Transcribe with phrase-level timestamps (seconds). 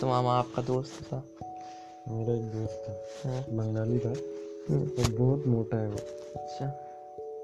[0.00, 1.24] तो मामा आपका दोस्त था।
[2.08, 4.12] मेरा एक दोस्त था। हाँ, बंगाली था।
[4.70, 5.96] वो बहुत मोटा है वो।
[6.36, 6.66] अच्छा।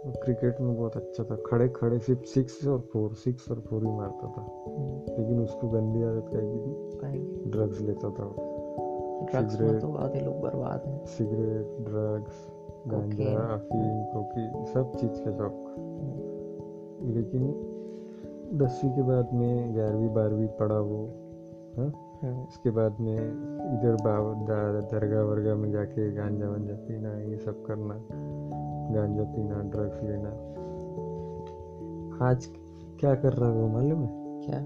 [0.07, 3.85] वो क्रिकेट में बहुत अच्छा था। खड़े खड़े सिर्फ़ सिक्स और फोर सिक्स और फोर
[3.85, 8.35] ही मारता था। हम्म, लेकिन उसको गंदी आदत क्या की थी। ड्रग्स लेता था वो।
[9.31, 12.33] ड्रग्स में। तो आधे लोग बर्बाद हैं। सिगरेट ड्रग्स
[12.87, 17.67] गांजा अफीम कोकी सब चीज़ का शौक। हम्म, लेकिन
[18.55, 21.11] दसवीं के बाद में ग्यारहवीं बारहवीं पढ़ा वो।
[21.77, 22.10] हाँ?
[22.25, 23.17] उसके बाद में
[23.75, 23.97] इधर
[24.93, 27.95] दरगाह वर्गा में जाके गांजा वांजा पीना ये सब करना
[28.95, 30.29] गांजा पीना ड्रग्स लेना।
[32.25, 32.47] आज
[33.01, 34.09] क्या कर रहा है वो मालूम है?
[34.41, 34.59] क्या?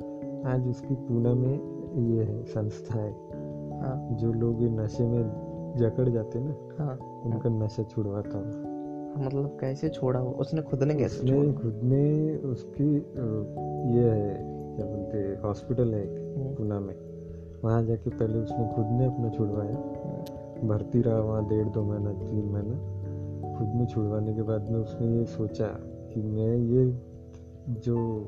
[0.52, 1.52] आज उसकी पूना में
[2.12, 3.12] ये है संस्था है।
[3.80, 5.22] हाँ। जो लोग नशे में
[5.76, 8.74] जकड़ जाते ना हाँ। उनका नशा छुड़वाता हूँ।
[9.26, 12.94] मतलब कैसे छोड़ा उसने खुद ने कैसे उसने खुद ने उसकी
[13.98, 14.34] ये है
[14.76, 17.13] क्या बोलते हॉस्पिटल है हम्म, पूना में।
[17.64, 19.76] वहाँ जाके पहले उसने खुद ने अपना छुड़वाया।
[20.68, 22.94] भर्ती रहा वहाँ डेढ़ दो महीना तीन महीना।
[23.58, 27.02] खुद में छुड़वाने के बाद में उसने ये सोचा कि मैं ये
[27.70, 28.26] जो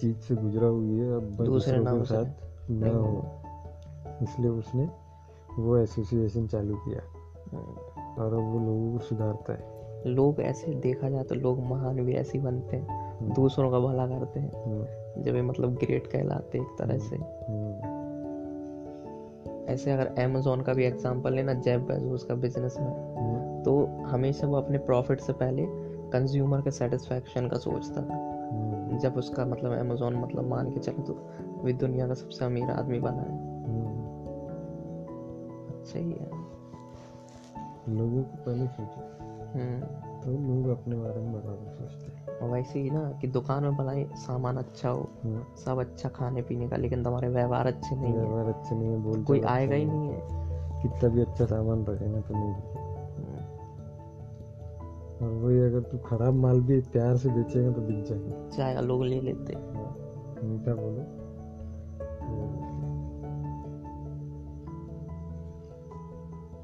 [0.00, 2.24] चीज़ से गुजरा हुई है अब दूसरे के साथ
[2.70, 3.24] न हो।
[4.22, 4.90] इसलिए उसने
[5.58, 7.00] वो एसोसिएशन चालू किया।
[8.18, 12.14] और अब वो लोगों को सुधारता है। लोग ऐसे देखा जाए तो लोग महान भी
[12.14, 16.58] ऐसे बनते हैं। हम्म, दूसरों का भला करते हैं। हम्म, जब ये मतलब ग्रेट कहलाते
[16.58, 17.67] एक तरह से। हम्म,
[19.68, 23.18] ऐसे अगर अमेजोन का भी एग्जांपल लेना जेब बेजोस का बिज़नेस में
[23.64, 25.66] तो हमेशा वो अपने प्रॉफिट से पहले
[26.10, 28.28] कंज्यूमर के सेटिस्फैक्शन का सोचता था।
[28.98, 31.30] जब उसका मतलब अमेजोन मतलब मान के चले तो
[31.62, 33.48] वे दुनिया का सबसे अमीर आदमी बना है।
[35.84, 36.48] सही है।
[37.88, 39.00] लोगों को पहले सोचो।
[39.54, 43.62] हम्म। तो लोग अपने बारे में बराबर सोचते हैं। और वैसे ही ना कि दुकान
[43.62, 47.96] में भलाई सामान अच्छा हो हम्म, सब अच्छा खाने पीने का लेकिन तुम्हारे व्यवहार अच्छे
[47.96, 50.20] नहीं है। व्यवहार अच्छे नहीं है बोलते कोई आएगा ही नहीं है।
[50.82, 52.52] कितना भी अच्छा सामान रखेगा तो नहीं
[53.18, 53.44] हम्म,
[55.26, 59.04] और वही अगर तू खराब माल भी प्यार से बेचेगा तो बिक जाएगा। जाएगा लोग
[59.04, 59.54] ले लेते।
[60.46, 61.06] मीठा बोलो।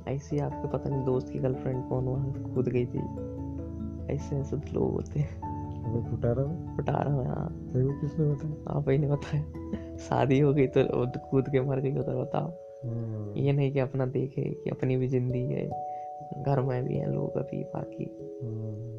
[0.09, 2.99] ऐसे ही आपके पता नहीं दोस्त की गर्लफ्रेंड कौन वहाँ कूद गई थी।
[4.10, 5.41] ऐसे ऐसे तो लोग होते हैं।
[5.84, 8.78] हमें फुटा रहा हूँ। रहा हूँ हाँ। तेरे को किसने बताया?
[8.78, 9.42] आप ही ने बताया।
[9.97, 12.53] शादी हो गई तो कूद के मर गई उधर बताओ।
[12.84, 15.70] हम्म, ये नहीं कि अपना देखे कि अपनी भी ज़िंदगी है।
[16.43, 18.04] घर में भी हैं लोग अभी बाकी।
[18.43, 18.94] हम्म।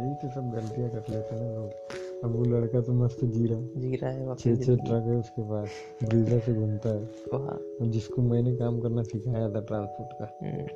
[0.00, 1.70] यही तो सब गलतियाँ कर लेते हैं लोग।
[2.24, 5.16] अब वो लड़का तो मस्त जी रहा है। जी रहा है छः छः ट्रक है
[5.16, 5.68] उसके पास
[6.04, 7.08] ब्रीजा से घूमता है।
[7.90, 10.66] जिसको मैंने काम करना सिखाया था ट्रांसपोर्ट का। हम्म,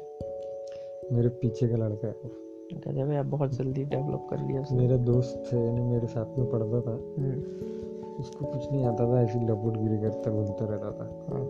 [1.13, 2.31] मेरे पीछे का लड़का है। वो।
[2.73, 6.51] गजब है बहुत जल्दी डेवलप कर लिया उसने। मेरा दोस्त है यानी मेरे साथ में
[6.51, 7.41] पढ़ता था। हम्म,
[8.15, 11.45] उसको कुछ नहीं आता था ऐसी लपुट गिरी करता घूमता रहता था। हाँ,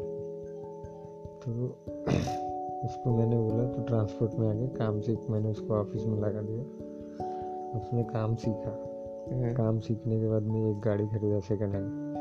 [1.39, 1.77] तो
[2.85, 6.63] उसको मैंने बोला तो ट्रांसपोर्ट में आके काम सीख। मैंने उसको ऑफ़िस में लगा दिया।
[7.79, 8.89] उसने काम सीखा।
[9.33, 12.13] हम्म, काम सीखने के बाद में एक गाड़ी खरीदा सेकंड हैंड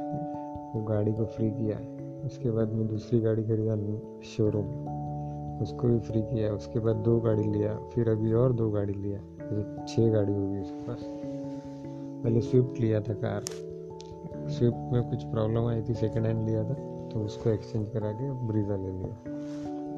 [0.76, 1.80] वो गाड़ी को फ्री किया।
[2.26, 3.76] उसके बाद में दूसरी गाड़ी खरीदा
[4.22, 5.01] शोरूम
[5.62, 9.20] उसको भी फ्री किया उसके बाद दो गाड़ी लिया फिर अभी और दो गाड़ी लिया।
[9.42, 11.04] तो छः गाड़ी होगी उसके पास।
[12.24, 13.46] पहले स्विफ्ट लिया था कार।
[14.50, 16.74] स्विफ्ट में कुछ प्रॉब्लम आई थी सेकेंड हैंड लिया था
[17.10, 19.16] तो उसको एक्सचेंज करा के ब्रीजा ले लिया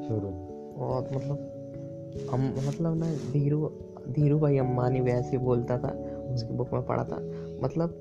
[0.00, 0.34] शोरूम
[0.82, 3.70] और मतलब हम मतलब ना धीरू
[4.08, 5.88] धीरू भाई अम्बानी ऐसे बोलता था
[6.34, 7.16] उसकी बुक में पढ़ा था।
[7.62, 7.94] मतलब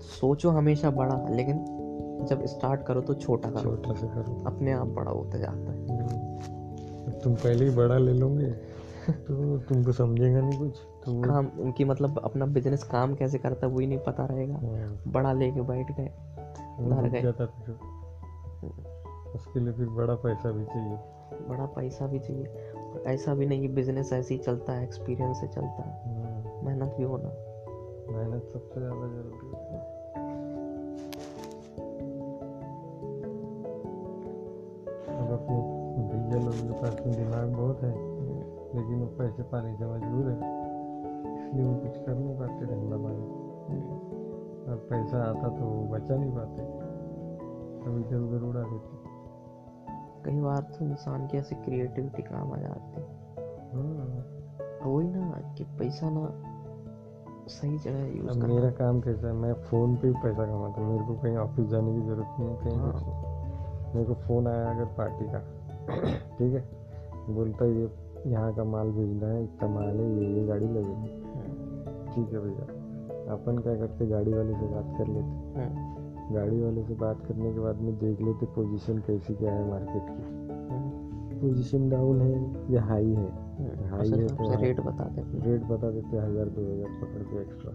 [0.00, 1.64] सोचो हमेशा बड़ा लेकिन
[2.28, 5.84] जब स्टार्ट करो तो छोटा करो। छोटा से करो। अपने आप बड़ा होता जाता है।
[5.84, 6.55] अब
[7.26, 8.46] तुम पहले ही बड़ा ले लोगे।
[9.12, 13.72] तो तुमको समझेगा नहीं कुछ। तो काम उनकी मतलब अपना बिज़नेस काम कैसे करता है
[13.72, 16.10] वही नहीं पता रहेगा। हाँ, बड़ा लेके बैठ गए
[16.80, 17.32] गए।
[19.34, 20.98] उसके लिए फिर बड़ा पैसा भी चाहिए।
[21.48, 22.44] बड़ा पैसा भी चाहिए।
[23.06, 26.94] ऐसा भी नहीं कि बिज़नेस ऐसे ही चलता है एक्सपीरियंस से चलता है। हम्म, मेहनत
[26.98, 27.28] भी होना।
[28.18, 29.95] मेहनत सबसे ज़्यादा ज़रूरी है।
[36.36, 37.90] भैया लोगों के पास में दिमाग बहुत है
[38.76, 40.36] लेकिन वो पैसे पाने से मजबूर है।
[41.36, 43.22] इसलिए वो कुछ कर नहीं पाते धंधा पानी।
[44.68, 46.62] और पैसा आता तो वो बचा नहीं पाते।
[47.84, 48.96] सब इधर उधर उड़ा देते।
[50.24, 53.06] कई बार तो इंसान की ऐसी क्रिएटिविटी काम आ जाती है।
[53.74, 56.42] हाँ, वही ना कि पैसा ना
[57.48, 59.32] सही जगह यूज़ अब करना। मेरा काम कैसा है?
[59.32, 62.48] मैं फ़ोन पे ही पैसा कमाता हूँ। मेरे को कहीं ऑफ़िस जाने की ज़रूरत नहीं
[62.48, 65.55] है कहीं हाँ। मेरे को फ़ोन आया अगर पार्टी का।
[65.88, 66.64] ठीक है?
[67.30, 67.88] बोलता है ये
[68.26, 71.50] यहाँ का माल भेजना है इतना माल है ये ये गाड़ी लगेगी। हम्म,
[72.06, 76.82] ठीक है भैया। अपन क्या करते गाड़ी वाले से बात कर लेते। हम्म, गाड़ी वाले
[76.84, 80.34] से बात करने के बाद में देख लेते पोजीशन कैसी क्या है मार्केट की।
[81.40, 83.28] पोजीशन डाउन है या हाई है?
[83.88, 87.40] हाई है तो हाँ। रेट बता दे रेट बता देते हज़ार दो हज़ार पकड़ के
[87.40, 87.72] एक्स्ट्रा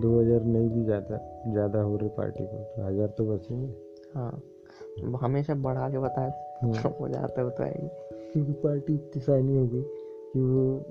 [0.00, 1.18] दो हज़ार नहीं भी जाता
[1.52, 3.68] ज़्यादा हो रही पार्टी को तो हज़ार तो बचेंगे।
[4.14, 4.30] हाँ।
[5.20, 7.88] हमेशा बढ़ा के बताए हम्म। हो जाता है बताएगी।
[8.32, 9.82] क्योंकि पार्टी इतनी शाइनी हो गई
[10.32, 10.82] कि वो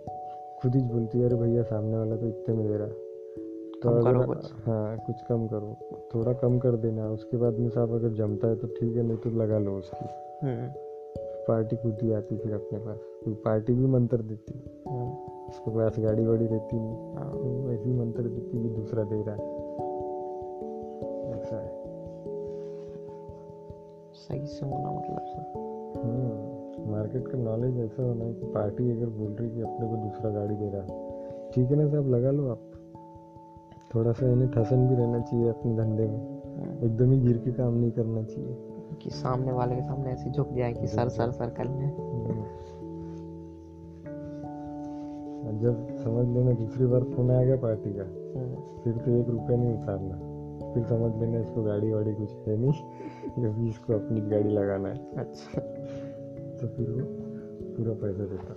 [0.61, 2.99] खुद ही बोलती है अरे भैया सामने वाला तो इतने में दे रहा तो
[3.83, 5.77] कम करो कुछ। हाँ कुछ कम करो।
[6.15, 9.17] थोड़ा कम कर देना उसके बाद में साहब अगर जमता है तो ठीक है नहीं
[9.17, 10.05] तो लगा लो उसकी।
[10.45, 10.71] हम्म,
[11.47, 15.11] पार्टी खुद ही आती फिर अपने पास। क्योंकि पार्टी भी मंत्र देती हम्म,
[15.49, 19.23] उसके पास गाड़ी वाड़ी रहती नहीं। हाँ, तो वो ऐसी मंत्र देती कि दूसरा दे
[19.23, 19.63] रहा है।
[21.41, 21.92] ऐसा है।
[24.13, 25.53] सही से होना मतलब सर।
[26.03, 29.87] हम्म, मार्केट का नॉलेज ऐसा होना है कि पार्टी अगर बोल रही है कि अपने
[29.87, 31.13] को दूसरा गाड़ी दे रहा है।
[31.51, 32.59] ठीक है ना साहब लगा लो आप।
[33.95, 37.51] थोड़ा सा इन्हें ठसन भी रहना चाहिए अपने धंधे में। हम्म, एकदम ही गिर के
[37.51, 38.57] काम नहीं करना चाहिए।
[39.01, 42.43] कि सामने वाले के सामने ऐसे झुक जाए कि सर सर सर कर ले। हम्म।
[45.59, 49.57] जब समझ लेना दूसरी बार फ़ोन आ गया पार्टी का हम्म, फिर तो एक रुपया
[49.57, 50.33] नहीं उतारना।
[50.73, 52.73] फिर समझ लेना इसको गाड़ी वाड़ी कुछ है नहीं।
[53.37, 55.61] अभी इसको अपनी गाड़ी लगाना है। अच्छा।
[56.59, 57.05] तो फिर वो
[57.75, 58.53] पूरा पैसा देता।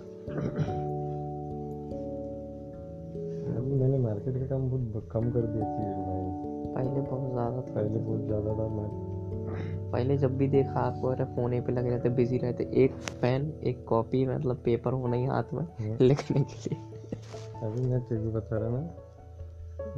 [3.57, 7.73] अभी मैंने मार्केट का काम बहुत कम कर दिया थी मैं। पहले बहुत ज़्यादा था।
[7.73, 8.89] पहले बहुत ज़्यादा था मैं।
[9.91, 12.91] पहले जब भी देखा आपको अरे फोने पे लगे रहते बिज़ी रहते। एक
[13.21, 16.79] पेन एक कॉपी मतलब पेपर होना ही हाथ में हाँ। लिखने के लिए।
[17.63, 18.79] अभी मैं तेरे को बता रहा ना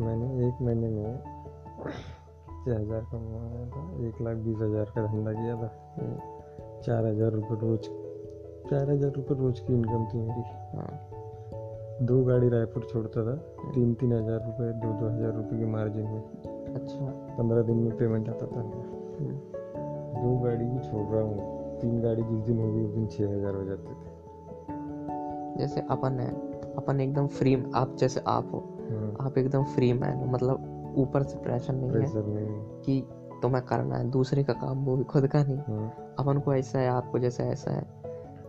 [0.06, 1.20] मैंने एक महीने में
[2.60, 5.70] छः हज़ार कमाया था एक लाख बीस हज़ार का धंधा किया था।
[6.86, 7.90] चार हज़ार रुपये रोज
[8.70, 10.44] चार हज़ार रुपये रोज की इनकम थी मेरी।
[10.76, 10.92] हाँ।
[12.02, 13.36] दो गाड़ी रायपुर छोड़ता था
[13.72, 16.22] तीन तीन हज़ार रुपये दो दो हज़ार रुपये की मार्जिन में।
[16.76, 17.06] अच्छा।
[17.38, 18.84] पंद्रह दिन में पेमेंट आता था मेरा।
[19.18, 19.36] हम्म,
[20.22, 23.56] दो गाड़ी भी छोड़ रहा हूँ। तीन गाड़ी जिस दिन होगी उस दिन छः हज़ार
[23.56, 26.30] हो जाते थे। जैसे अपन है
[26.78, 31.24] अपन एकदम फ्री आप जैसे आप हो हाँ, आप एकदम फ्री मैन हो मतलब ऊपर
[31.24, 33.02] से प्रेशर नहीं है नहीं कि
[33.42, 36.80] तुम्हें करना है दूसरे का काम वो भी खुद का नहीं। हाँ, अपन को ऐसा
[36.80, 37.84] है आपको जैसा ऐसा है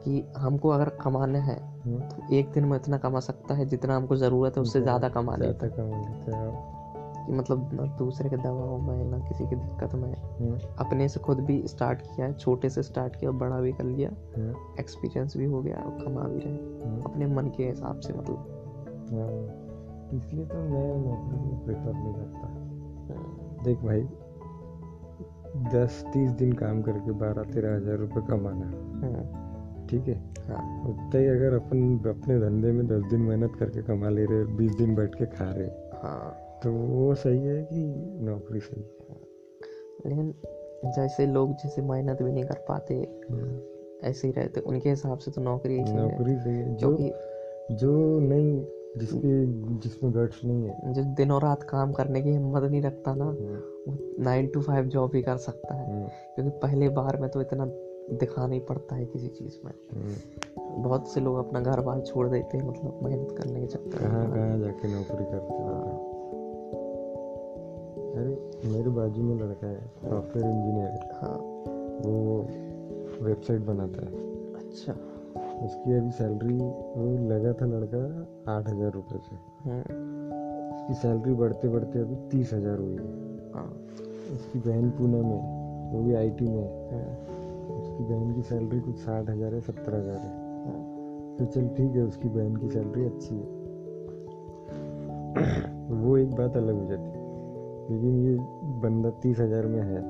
[0.04, 3.96] कि हमको अगर कमाना है हाँ, तो एक दिन में इतना कमा सकता है जितना
[3.96, 6.78] हमको ज़रूरत है उससे ज़्यादा कमा लेता है।
[7.26, 11.20] कि मतलब ना दूसरे के दबाव में ना किसी की दिक्कत में। हाँ, अपने से
[11.20, 14.10] खुद भी स्टार्ट किया है छोटे से स्टार्ट किया बड़ा भी कर लिया।
[14.80, 18.36] एक्सपीरियंस भी हो गया और कमा भी रहे। अपने मन के हिसाब से मतलब।
[19.12, 19.69] हाँ।
[20.16, 22.46] इसलिए तो मैं नौकरी को प्रेफर नहीं करता।
[23.10, 24.02] हम्म, देख भाई
[25.74, 30.14] दस तीस दिन काम करके बारह तेरह हज़ार रुपये कमाना हम्म, ठीक है?
[30.48, 34.44] हाँ। उतना ही अगर अपन अपने धंधे में दस दिन मेहनत करके कमा ले रहे
[34.56, 35.68] बीस दिन बैठ के खा रहे
[36.02, 36.30] हाँ।
[36.62, 37.84] तो वो सही है कि
[38.24, 39.18] नौकरी सही है?
[40.06, 40.32] लेकिन
[40.96, 42.94] जैसे लोग जैसे मेहनत भी नहीं कर पाते
[44.08, 46.96] ऐसे ही रहते उनके हिसाब से तो नौकरी सही नौकरी सही है। जो
[47.72, 48.60] जो नहीं
[48.98, 49.46] जिसकी
[49.78, 53.54] जिसमें गट्स नहीं है। जो दिनों रात काम करने की हिम्मत नहीं रखता ना हम्म,
[53.88, 57.40] वो नाइन टू फाइव जॉब ही कर सकता है। हम्म, क्योंकि पहले बार में तो
[57.40, 57.64] इतना
[58.18, 62.28] दिखाना ही पड़ता है किसी चीज़ में। हम्म। बहुत से लोग अपना घर बार छोड़
[62.28, 66.10] देते हैं मतलब मेहनत करने के चक्कर कहाँ में। कहाँ जाके नौकरी करते हैं?
[68.10, 71.38] अरे मेरे बाजू में लड़का है सॉफ्टवेयर इंजीनियर। हाँ।
[72.06, 72.46] वो
[73.24, 74.12] वेबसाइट बनाता है।
[74.54, 74.92] अच्छा।
[75.64, 78.02] उसकी अभी सैलरी वो लगा था लड़का
[78.52, 79.80] आठ हज़ार रुपये से। हम्म,
[80.70, 83.02] उसकी सैलरी बढ़ते बढ़ते अभी तीस हज़ार हुई है।
[83.54, 83.64] हाँ।
[84.32, 85.40] उसकी बहन पुणे में
[85.92, 86.62] वो भी आईटी में
[86.92, 87.04] है।
[87.70, 90.30] उसकी बहन की सैलरी कुछ साठ हज़ार है सत्तर हज़ार है।
[90.66, 93.58] हम्म, तो चल ठीक है उसकी बहन की सैलरी अच्छी है।
[96.02, 97.18] वो एक बात अलग हो जाती
[97.90, 98.36] लेकिन ये
[98.80, 100.02] बंदा तीस हज़ार में है।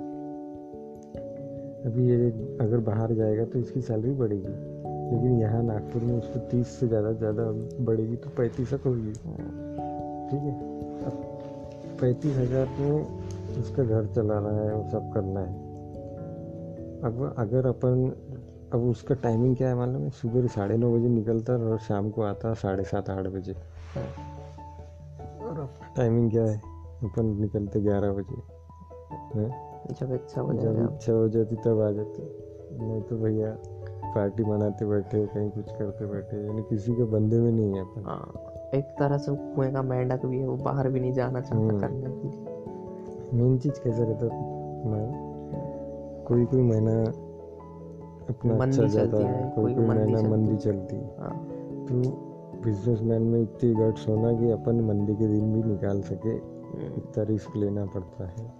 [1.86, 2.30] अभी ये
[2.60, 4.69] अगर बाहर जाएगा तो इसकी सैलरी बढ़ेगी।
[5.10, 7.44] लेकिन यहाँ नागपुर में उसको तीस से ज़्यादा ज़्यादा
[7.84, 10.52] बढ़ेगी तो पैंतीस तक होगी। ठीक है?
[11.06, 11.14] अब
[12.00, 15.52] पैंतीस हज़ार में उसका घर चला रहा है वो सब करना है।
[17.04, 18.12] अब अगर अपन
[18.72, 20.10] अब उसका टाइमिंग क्या है मालूम है?
[20.10, 23.54] सुबह साढ़े नौ बजे निकलता है और शाम को आता है साढ़े सात आठ बजे।
[25.42, 26.56] और टाइमिंग क्या है?
[27.04, 28.36] अपन निकलते ग्यारह बजे।
[29.90, 32.22] जब इच्छा हो जाती तब आ जाती।
[32.80, 33.50] नहीं तो भैया
[34.14, 38.02] पार्टी मनाते बैठे कहीं कुछ करते बैठे यानी किसी के बंदे में नहीं है अपन।
[38.04, 41.64] हाँ एक तरह से कुएँ का मेंढक भी है वो बाहर भी नहीं जाना चाहता
[41.64, 44.26] हम्म। करने के लिए। मेन चीज़ कैसा रहता
[44.90, 46.92] मैं कोई कोई महीना
[48.28, 51.46] अपना मंदी अच्छा जाता चलती है कोई कोई महीना मंदी चलती है। हाँ।
[51.88, 51.94] तो
[52.64, 57.22] बिजनेसमैन में इतनी गट्स होना कि अपन मंदी के दिन भी निकाल सके हम्म, इतना
[57.22, 58.59] रिस्क लेना पड़ता है।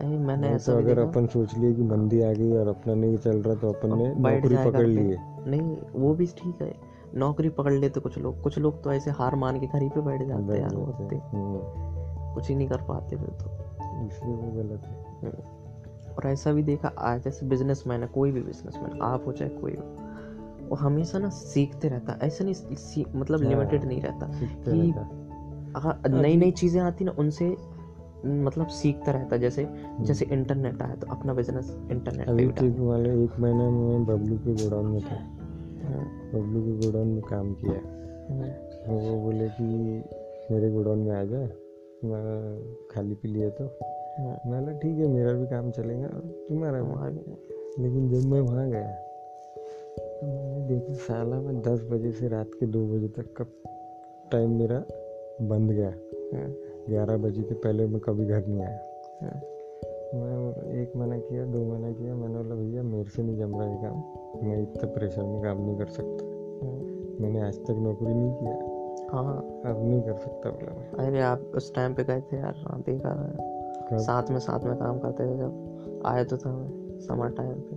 [0.00, 3.16] अरे मैंने ऐसा तो अगर अपन सोच लिए कि मंदी आ गई और अपना नहीं
[3.18, 6.74] चल रहा तो अपन ने नौकरी पकड़। लिए। नहीं वो भी ठीक है।
[7.14, 10.00] नौकरी पकड़ लेते कुछ लोग कुछ लोग तो ऐसे हार मान के घर ही पे
[10.00, 11.58] बैठ जाते हैं यार होते हम्म,
[12.34, 13.50] कुछ ही नहीं कर पाते फिर तो।
[14.06, 14.82] इसलिए वो गलत
[15.24, 15.30] है।
[16.14, 19.72] और ऐसा भी देखा आज जैसे बिजनेसमैन है कोई भी बिजनेसमैन आप हो चाहे कोई
[19.72, 19.82] हो
[20.68, 24.26] वो हमेशा ना सीखते रहता ऐसा नहीं मतलब हाँ। लिमिटेड नहीं रहता
[24.68, 27.56] कि नई नई चीज़ें आती ना उनसे
[28.26, 29.68] मतलब सीखता रहता है जैसे
[30.00, 34.36] जैसे इंटरनेट आया तो अपना बिज़नेस इंटरनेट अभी ठीक मान लो एक महीने में बबलू
[34.36, 39.48] के गोडाउन में था। डाला। बबलू के गोडाउन में काम किया। हम्म, तो वो बोले
[39.48, 39.64] कि
[40.50, 41.50] मेरे गोडाउन में आ जाए
[42.04, 42.58] मैं
[42.90, 43.64] खाली पी लिए तो।
[44.18, 47.28] हम्म, मैं ठीक है मेरा भी काम चलेगा और तुम्हारा वहाँ भी-
[47.78, 48.94] लेकिन जब मैं वहाँ गया
[49.98, 53.44] तो मैंने देखा साला मैं दस बजे से रात के दो बजे तक का
[54.32, 54.84] टाइम मेरा
[55.42, 56.52] बंद गया। हम्म,
[56.90, 58.78] ग्यारह बजे के पहले मैं कभी घर नहीं आया।
[59.22, 59.38] हम्म,
[60.20, 63.68] मैं एक महीना किया दो महीना किया। मैंने बोला भैया मेरे से नहीं जम रहा
[63.68, 66.24] ये काम। मैं इतना प्रेशर में काम नहीं कर सकता।
[66.66, 68.52] हम्म। मैंने आज तक नौकरी नहीं किया।
[69.16, 72.54] हाँ। अब नहीं कर सकता बोला मैं। अरे आप उस टाइम पे गए थे यार
[72.56, 73.36] हाँ देखा
[73.92, 77.76] है साथ में साथ में काम करते थे जब। आया तो था समर टाइम पे।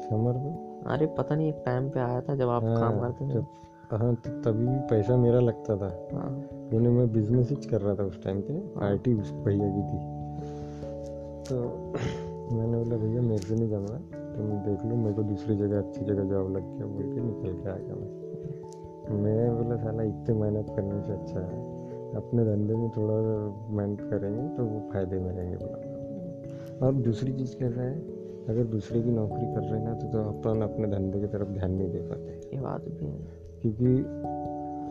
[0.00, 3.34] समर में अरे पता नहीं एक टाइम पे आया था जब आप काम हाँ, करते
[3.34, 3.44] थे।
[3.96, 8.24] हाँ तभी पैसा मेरा लगता था। हाँ। क्योंकि मैं बिज़नेस ही कर रहा था उस
[8.24, 10.22] टाइम पे। आईटी उस भैया की थी।
[11.44, 11.56] तो
[12.56, 16.04] मैंने बोला भैया मेरे से नहीं जम तुम देख लो मेरे को दूसरी जगह अच्छी
[16.04, 18.22] जगह जॉब लग गया बोल के निकल के आ गया मैं।
[19.22, 21.82] मैं बोला साला इतने मेहनत करने से अच्छा है।
[22.14, 23.14] अपने धंधे में थोड़ा
[23.74, 27.98] मेहनत करेंगे तो वो फ़ायदे में रहेंगे बोला और दूसरी चीज़ कैसा है
[28.48, 31.48] अगर दूसरे की नौकरी कर रहे हैं ना तो, तो अपन अपने धंधे की तरफ़
[31.48, 33.18] ध्यान नहीं दे पाते। ये बात भी है।
[33.62, 34.04] क्योंकि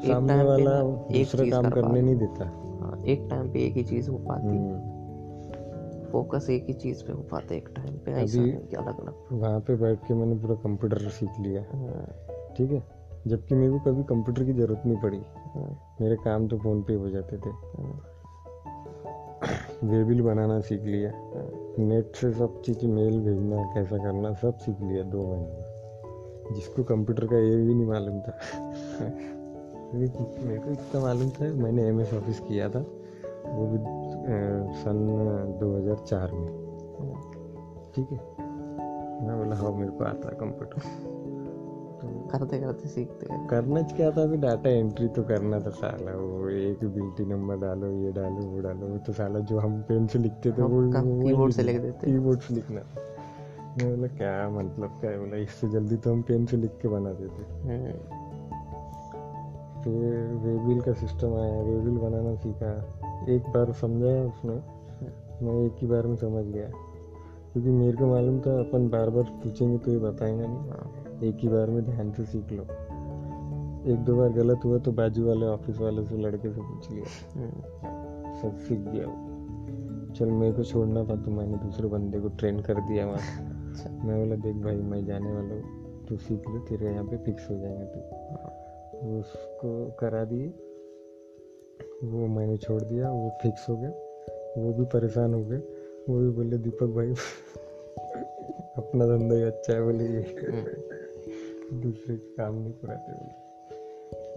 [0.08, 2.46] सामने टाइम पे वाला दूसरा काम कर करने नहीं देता।
[2.82, 7.14] हाँ एक टाइम पे एक ही चीज़ हो पाती। हम्म, फोकस एक ही चीज़ पे
[7.14, 8.42] हो पाता एक टाइम पे ऐसा
[8.82, 12.06] अलग अलग। वहाँ पे बैठ के मैंने पूरा कंप्यूटर सीख लिया। हम्म,
[12.58, 12.84] ठीक है?
[13.28, 15.22] जबकि मेरे को कभी कंप्यूटर की ज़रूरत नहीं पड़ी।
[15.56, 17.50] हम्म, मेरे काम तो फ़ोन पे हो जाते थे।
[19.84, 21.12] वेबिल बनाना सीख लिया।
[21.80, 27.26] नेट से सब चीज़ मेल भेजना कैसा करना सब सीख लिया दो महीने जिसको कंप्यूटर
[27.26, 28.32] का ये भी नहीं मालूम था।
[29.92, 32.80] क्योंकि मेरे को इतना मालूम था मैंने एम एस ऑफ़िस किया था
[33.46, 33.78] वो भी
[34.82, 34.98] सन
[35.60, 36.50] 2004 में।
[37.96, 38.20] ठीक है?
[39.28, 40.82] मैं बोला हाँ मेरे को आता है कंप्यूटर
[42.02, 46.12] तो करते करते सीखते हैं। करना क्या था अभी डाटा एंट्री तो करना था साला
[46.12, 50.08] वो एक बिल्टी नंबर डालो ये डालो वो डालो वो तो साला जो हम पेन
[50.08, 50.82] से लिखते थे वो
[51.24, 52.12] कीबोर्ड से लिख देते?
[52.12, 52.82] कीबोर्ड से लिखना।
[53.78, 55.20] मैं बोला क्या मतलब क्या है?
[55.20, 58.31] बोला इससे जल्दी तो हम पेन से लिख के बना देते। हम्म,
[59.84, 59.94] फिर
[60.44, 62.72] वेबिल का सिस्टम आया वेबिल बनाना सीखा।
[63.30, 64.82] एक बार समझाया उसने
[65.46, 66.70] मैं एक ही बार में समझ गया।
[67.54, 71.48] क्योंकि मेरे को मालूम था अपन बार बार पूछेंगे तो ये बताएँगे नहीं। एक ही
[71.48, 72.64] बार में ध्यान से सीख लो।
[73.94, 77.06] एक दो बार गलत हुआ तो बाजू वाले ऑफ़िस वाले से लड़के से पूछ लिया।
[78.42, 82.60] सब सीख गया। वो चल मेरे को छोड़ना था तो मैंने दूसरे बंदे को ट्रेन
[82.60, 86.60] कर दिया वहाँ। अच्छा। मैं बोला देख भाई मैं जाने वाला हूँ। तू सीख ले
[86.60, 88.21] तेरे यहाँ पे फिक्स हो जाएगा तू।
[89.02, 90.54] उसको करा दिए।
[92.04, 93.90] वो मैंने छोड़ दिया वो फिक्स हो गया।
[94.58, 95.58] वो भी परेशान हो गए।
[96.10, 97.14] वो भी बोले दीपक भाई
[98.78, 103.42] अपना धंधा ही अच्छा है बोले ये। हम्म, दूसरे काम नहीं कराते बोले।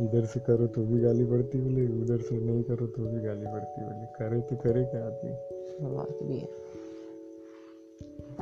[0.04, 3.46] इधर से करो तो भी गाली पड़ती बोले उधर से नहीं करो तो भी गाली
[3.46, 5.32] पड़ती बोले। करे तो करे क्या आदमी?
[5.96, 6.48] बात भी है।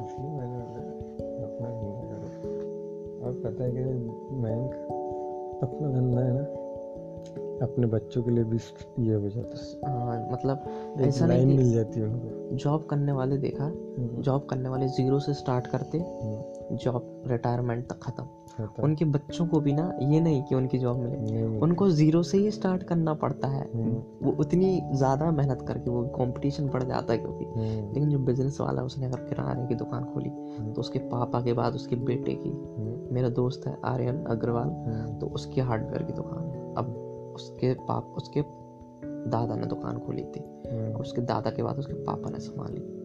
[0.05, 0.61] इसलिए मैंने
[1.43, 3.85] अपना धंधा करो। और पता है कि
[4.35, 4.92] मयंक
[5.63, 6.43] अपना धंधा है ना
[7.63, 8.59] अपने बच्चों के लिए भी
[8.99, 10.65] ये हो जाता है। हाँ मतलब
[11.01, 13.65] ऐसा नहीं मिल जाती है उनको। जॉब करने वाले देखा
[13.99, 18.27] जॉब करने वाले ज़ीरो से स्टार्ट करते हम्म, जॉब रिटायरमेंट तक खत्म।
[18.83, 22.51] उनके बच्चों को भी ना ये नहीं कि उनकी जॉब मिले। उनको ज़ीरो से ही
[22.51, 27.19] स्टार्ट करना पड़ता है। हम्म, वो उतनी ज़्यादा मेहनत करके वो कंपटीशन बढ़ जाता है
[27.19, 30.31] क्योंकि हम्म, लेकिन जो बिज़नेस वाला उसने अगर किराने की दुकान खोली
[30.73, 35.19] तो उसके पापा के बाद उसके बेटे की हम्म, मेरा दोस्त है आर्यन अग्रवाल हम्म,
[35.19, 36.95] तो उसकी हार्डवेयर की दुकान है। अब
[37.37, 38.43] उसके पाप उसके
[39.31, 43.02] दादा ने दुकान खोली थी। हम्म, उसके दादा के बाद उसके पापा ने संभाली हम्म,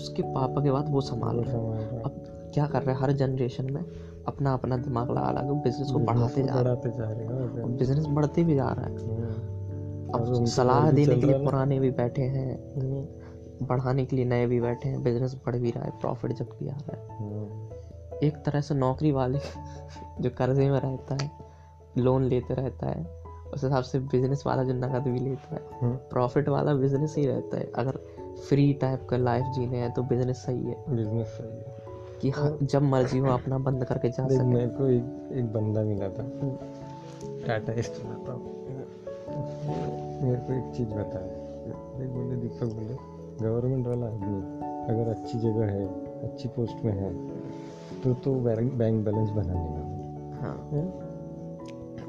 [0.00, 3.02] उसके पापा के बाद वो संभाल रहे हैं। अब क्या कर रहे हैं?
[3.02, 3.82] हर जनरेशन में
[4.28, 8.68] अपना अपना दिमाग लगा लगा बिज़नेस को बढ़ाते जा रहे हैं। बिज़नेस बढ़ते भी जा
[8.68, 14.16] रहा है। हम्म, अब सलाह देने के लिए पुराने भी बैठे हैं। हम्म, बढ़ाने के
[14.16, 17.02] लिए नए भी बैठे हैं। बिज़नेस बढ़ भी रहा है प्रॉफिट जब भी आ रहा
[17.02, 17.68] है। हम्म,
[18.22, 19.38] एक तरह से नौकरी वाले
[20.20, 21.30] जो कर्जे में रहता है
[21.98, 23.20] लोन लेते रहता है
[23.54, 27.56] उस हिसाब से बिज़नेस वाला जो नकद भी लेता है प्रॉफिट वाला बिज़नेस ही रहता
[27.56, 27.98] है। अगर
[28.48, 31.80] फ्री टाइप का लाइफ जीने हैं तो बिज़नेस सही है। बिज़नेस सही है।
[32.22, 35.82] कि हाँ, जब मर्ज़ी हो अपना बंद करके जा सके। मेरे को एक एक बंदा
[35.82, 36.22] मिला था।
[37.46, 38.34] टाटा एस चलाता
[40.24, 41.40] मेरे को एक चीज़ बताया
[41.98, 42.94] देख बोले दीपक बोले
[43.48, 44.42] गवर्नमेंट वाला आदमी
[44.94, 45.86] अगर अच्छी जगह है
[46.22, 47.12] अच्छी पोस्ट में है
[48.00, 49.80] तो तो बैंक बैलेंस बना लेगा
[50.42, 51.10] हाँ। हैं?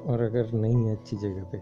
[0.01, 1.57] और अगर नहीं है अच्छी जगह पे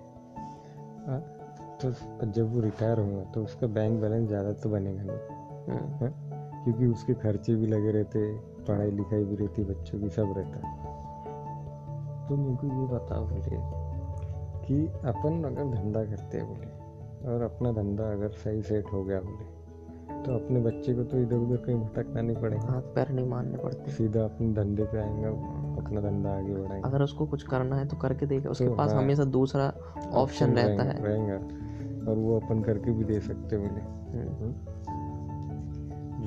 [1.07, 1.38] हाँ,
[1.81, 1.91] तो
[2.27, 5.19] जब वो रिटायर होगा तो उसका बैंक बैलेंस ज़्यादा तो बनेगा नहीं।
[5.67, 6.09] हम्म,
[6.63, 8.19] क्योंकि उसके खर्चे भी लगे रहते
[8.67, 10.57] पढ़ाई लिखाई भी रहती बच्चों की सब रहता।
[12.29, 13.57] तो मेरे को ये बताओ बोले
[14.65, 19.19] कि अपन अगर धंधा करते हैं बोले और अपना धंधा अगर सही सेट हो गया
[19.21, 19.57] बोले
[20.23, 23.57] तो अपने बच्चे को तो इधर उधर कहीं भटकना नहीं पड़ेगा। हाथ पैर नहीं मारने
[23.57, 25.27] पड़ते। सीधा अपने धंधे पे आएँगे
[25.77, 28.93] अपना धंधा आगे बढ़ाएँगे। अगर उसको कुछ करना है तो करके देगा उसके तो पास
[28.93, 29.73] हाँ। हमेशा दूसरा
[30.13, 31.39] ऑप्शन रहता है। रहेगा।
[32.07, 33.81] और वो अपन करके भी दे सकते बोले
[34.17, 34.55] हम्म,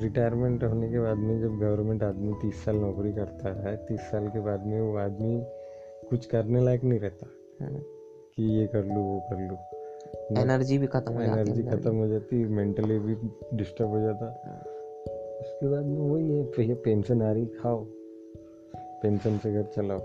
[0.01, 4.27] रिटायरमेंट होने के बाद में जब गवर्नमेंट आदमी तीस साल नौकरी करता है तीस साल
[4.27, 5.43] के बाद में वो आदमी
[6.09, 7.27] कुछ करने लायक नहीं रहता।
[7.65, 7.77] हम्म,
[8.35, 9.57] कि ये कर लूँ वो कर लूँ।
[10.41, 13.15] एनर्जी भी खत्म हो जाती एनर्जी खत्म हो जाती मेंटली भी
[13.53, 14.25] डिस्टर्ब हो जाता।
[15.41, 17.85] उसके बाद में वही है पेंशन आ रही खाओ।
[18.75, 19.99] पेंशन से घर चलाओ।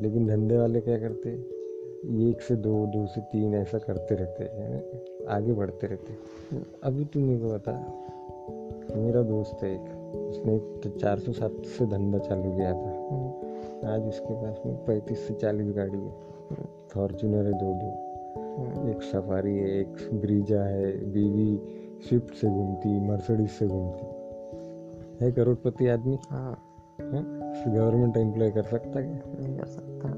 [0.00, 1.57] लेकिन धंधे वाले क्या करते?
[2.06, 4.84] एक से दो दो से तीन ऐसा करते रहते हैं
[5.28, 6.14] आगे बढ़ते रहते
[6.84, 8.04] अभी तू मेरे को बता
[8.96, 14.08] मेरा दोस्त है एक उसने एक चार सौ सात से धंधा चालू किया था। आज
[14.08, 16.12] उसके पास में पैंतीस से चालीस गाड़ी है।
[16.90, 21.60] फॉर्चूनर है दो दो। एक सफारी है एक ब्रीजा है बीवी
[22.08, 24.06] स्विफ्ट से घूमती मर्सडीज से घूमती।
[25.24, 26.18] है करोड़पति आदमी?
[26.30, 26.64] हाँ।
[27.68, 30.08] गवर्नमेंट एम्प्लॉय कर सकता क्या नहीं कर सकता।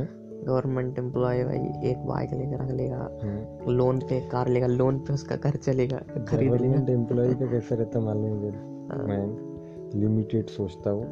[0.00, 0.19] है?
[0.40, 5.12] गवर्नमेंट एम्प्लॉय भाई एक बाइक लेकर रख लेगा हम्म। लोन पे कार लेगा लोन पे
[5.12, 8.52] उसका घर चलेगा खरीद लेगा। गवर्नमेंट एम्प्लॉय का कैसा रहता मालूम है?
[8.88, 11.04] हाँ। मैं लिमिटेड सोचता हूँ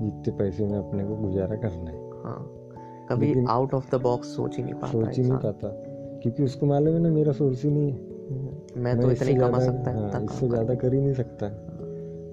[0.00, 2.38] जितने पैसे में अपने को गुजारा करना है। हाँ
[3.10, 5.68] कभी आउट ऑफ़ द बॉक्स सोच ही नहीं पाता सोच ही नहीं पाता
[6.22, 9.36] क्योंकि उसको मालूम है ना मेरा सोर्स ही नहीं है। हम्म, मैं तो इतने ही
[9.36, 11.46] कमा सकता है हाँ, इससे ज़्यादा कर। ही नहीं सकता।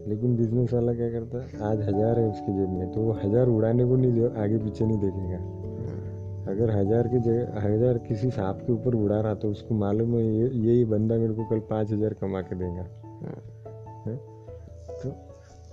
[0.08, 3.47] लेकिन बिज़नेस वाला क्या करता है आज हज़ार है उसकी जेब में तो वो हज़ार
[3.49, 5.38] उड़ाने को नहीं आगे पीछे नहीं देखेगा।
[6.47, 10.23] अगर हज़ार की जगह हज़ार किसी सांप के ऊपर उड़ा रहा तो उसको मालूम है
[10.25, 12.86] ये यही बंदा मेरे को कल पाँच हज़ार कमा के देगा।
[14.08, 14.15] है?
[15.03, 15.10] तो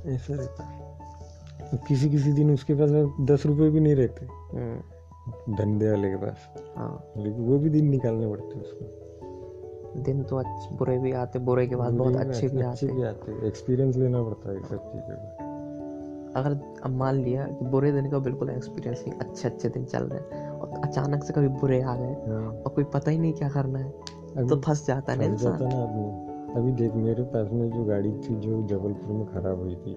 [0.07, 5.55] ऐसा रहता है। तो किसी किसी दिन उसके पास दस रुपए भी नहीं रहते। हम्म,
[5.57, 10.37] धंधे वाले के पास। हाँ। लेकिन वो भी दिन निकालने पड़ते हैं उसको। दिन तो
[10.37, 14.51] अच्छे बुरे भी आते बुरे के बाद बहुत अच्छे अच्छे भी आते। एक्सपीरियंस लेना पड़ता
[14.51, 15.40] है सब चीज़ों का।
[16.37, 20.05] अगर अब मान लिया कि बुरे दिन का बिल्कुल एक्सपीरियंस नहीं अच्छे अच्छे दिन चल
[20.05, 23.33] रहे हैं और अचानक से कभी बुरे आ गए हाँ। और कोई पता ही नहीं
[23.33, 25.55] क्या करना है तो फंस जाता है इंसान।
[26.57, 29.95] अभी देख मेरे पास में जो गाड़ी थी जो जबलपुर में खराब हुई थी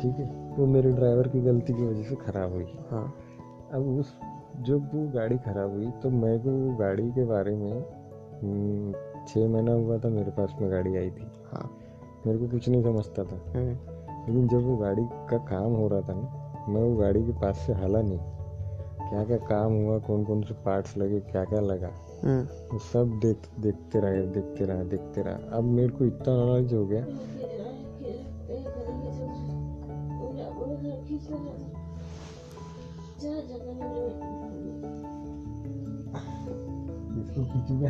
[0.00, 3.14] ठीक है वो मेरे ड्राइवर की गलती की वजह से खराब हुई। हाँ।
[3.72, 4.14] अब उस
[4.60, 8.92] जब वो गाड़ी खराब हुई तो मैं को वो गाड़ी के बारे में हम्म,
[9.28, 11.70] छः महीना हुआ था मेरे पास में गाड़ी आई थी। हाँ।
[12.26, 13.76] मेरे को कुछ नहीं समझता था। हम्म,
[14.28, 16.36] लेकिन जब वो गाड़ी का काम हो रहा था ना
[16.68, 18.18] मैं वो गाड़ी के पास से हाला नहीं।
[19.10, 21.90] क्या क्या काम हुआ कौन कौन से पार्ट्स लगे क्या क्या लगा?
[22.24, 26.74] हम्म, वो सब देख देखते रहे देखते रहे देखते रहे। अब मेरे को इतना नॉलेज
[26.74, 27.06] हो गया।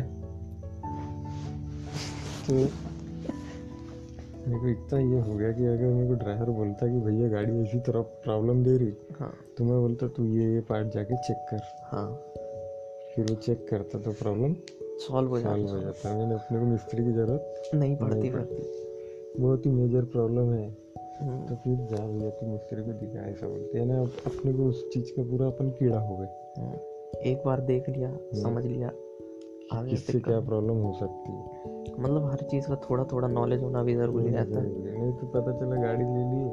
[2.47, 2.90] तो
[4.51, 7.63] मेरे को इतना ये हो गया कि अगर मेरे को ड्राइवर बोलता कि भैया गाड़ी
[7.63, 11.37] ऐसी तरह प्रॉब्लम दे रही हाँ। तो मैं बोलता तू ये ये पार्ट जाके चेक
[11.51, 12.11] कर। हाँ।
[13.15, 17.05] फिर वो चेक करता तो प्रॉब्लम सॉल्व हो जाता। हो जाता। मैंने अपने को मिस्त्री
[17.05, 18.63] की ज़रूरत नहीं पड़ती पड़ती।
[19.39, 20.77] बहुत ही मेजर प्रॉब्लम है।
[21.21, 24.65] हम्म, तो फिर जा भैया तू मिस्त्री को दिखा ऐसा बोलते हैं ना अपने को
[24.65, 26.73] उस चीज़ का पूरा अपन कीड़ा हो गए। हम्म,
[27.19, 28.91] एक बार देख लिया समझ लिया
[29.73, 33.83] आगे किससे क्या प्रॉब्लम हो सकती है। मतलब हर चीज़ का थोड़ा थोड़ा नॉलेज होना
[33.83, 36.49] भी ज़रूरी रहता है। नहीं तो पता चला गाड़ी ले लिए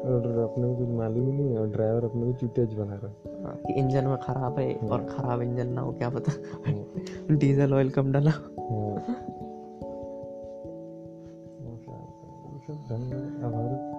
[0.00, 3.08] और अपने को कुछ मालूम ही नहीं है और ड्राइवर अपने को चुटेज बना रहा
[3.08, 6.32] है। हाँ, कि इंजन में खराब है और खराब इंजन ना हो क्या पता?
[6.66, 6.84] हाँ।
[7.36, 9.26] डीजल ऑयल कम डाला। हाँ।
[13.56, 13.96] है।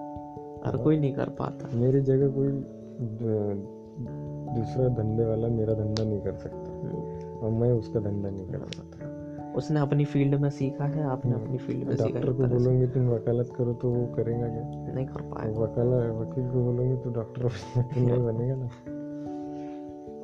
[0.66, 2.48] हर कोई नहीं कर पाता। मेरी जगह कोई
[4.54, 8.58] दूसरा धंधे वाला मेरा धंधा नहीं कर सकता। हम्म, और मैं उसका धंधा नहीं कर
[8.58, 8.87] सकता।
[9.58, 13.08] उसने अपनी फ़ील्ड में सीखा है आपने अपनी फ़ील्ड में सीखा डॉक्टर को बोलोगे तुम
[13.08, 14.92] वकालत करो तो वो करेगा क्या?
[14.94, 18.68] नहीं कर पाए और वकाला वकील को बोलोगे तो डॉक्टर तो नहीं बनेगा ना।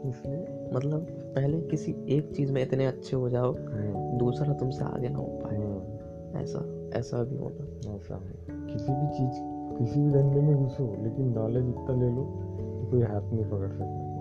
[0.08, 5.08] इसलिए मतलब पहले किसी एक चीज़ में इतने अच्छे हो जाओ हम्म, दूसरा तुमसे आगे
[5.08, 6.64] ना हो पाए। हम्म, ऐसा
[6.98, 8.32] ऐसा भी होना ऐसा है
[8.72, 9.42] किसी भी चीज़
[9.78, 13.70] किसी भी धंधे में घुसो लेकिन नॉलेज इतना ले लो कि कोई हाथ नहीं पकड़
[13.72, 14.13] सकता।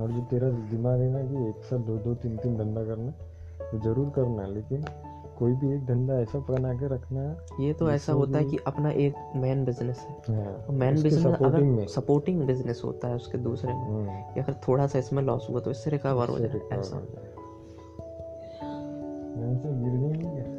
[0.00, 3.10] और जो तेरा दिमाग है ना कि एक साथ दो दो तीन तीन धंधा करना
[3.72, 4.84] तो ज़रूर करना है लेकिन
[5.38, 8.58] कोई भी एक धंधा ऐसा बना के रखना है ये तो ऐसा होता है कि
[8.66, 13.38] अपना एक मेन बिज़नेस है। मेन बिज़नेस supporting में अगर सपोर्टिंग बिज़नेस होता है उसके
[13.38, 16.60] दूसरे में हम्म, या फिर थोड़ा सा इसमें लॉस हुआ तो इससे रिकवर हो जाए
[16.72, 17.02] ऐसा। हो
[19.84, 20.58] गिर जाएँगे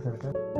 [0.00, 0.59] सरकार